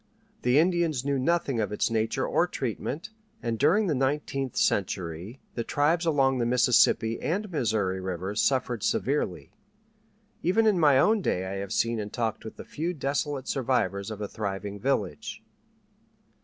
The 0.41 0.57
Indians 0.57 1.05
knew 1.05 1.19
nothing 1.19 1.59
of 1.59 1.71
its 1.71 1.91
nature 1.91 2.25
or 2.25 2.47
treatment, 2.47 3.11
and 3.43 3.59
during 3.59 3.85
the 3.85 3.93
nineteenth 3.93 4.57
century 4.57 5.39
the 5.53 5.63
tribes 5.63 6.07
along 6.07 6.39
the 6.39 6.45
Mississippi 6.47 7.21
and 7.21 7.51
Missouri 7.51 8.01
rivers 8.01 8.41
suffered 8.41 8.81
severely. 8.81 9.51
Even 10.41 10.65
in 10.65 10.79
my 10.79 10.97
own 10.97 11.21
day 11.21 11.45
I 11.45 11.57
have 11.57 11.71
seen 11.71 11.99
and 11.99 12.11
talked 12.11 12.43
with 12.43 12.55
the 12.55 12.65
few 12.65 12.95
desolate 12.95 13.47
survivors 13.47 14.09
of 14.09 14.21
a 14.21 14.27
thriving 14.27 14.79
village. 14.79 15.43